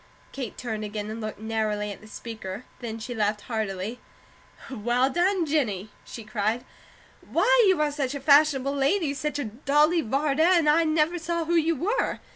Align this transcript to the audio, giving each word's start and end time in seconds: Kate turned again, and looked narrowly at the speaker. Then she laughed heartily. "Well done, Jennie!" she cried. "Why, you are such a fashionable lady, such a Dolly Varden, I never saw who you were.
Kate 0.31 0.57
turned 0.57 0.83
again, 0.83 1.11
and 1.11 1.21
looked 1.21 1.37
narrowly 1.39 1.91
at 1.91 2.01
the 2.01 2.07
speaker. 2.07 2.65
Then 2.79 2.97
she 2.97 3.13
laughed 3.13 3.41
heartily. 3.41 3.99
"Well 4.71 5.11
done, 5.11 5.45
Jennie!" 5.45 5.91
she 6.03 6.23
cried. 6.23 6.65
"Why, 7.29 7.63
you 7.67 7.79
are 7.79 7.91
such 7.91 8.15
a 8.15 8.19
fashionable 8.19 8.73
lady, 8.73 9.13
such 9.13 9.37
a 9.37 9.45
Dolly 9.45 10.01
Varden, 10.01 10.67
I 10.67 10.85
never 10.85 11.19
saw 11.19 11.45
who 11.45 11.53
you 11.53 11.75
were. 11.75 12.17